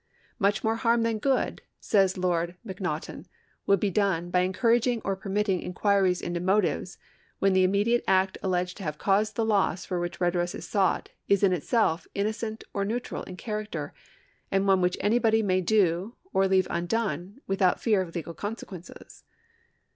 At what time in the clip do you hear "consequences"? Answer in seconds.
18.33-19.23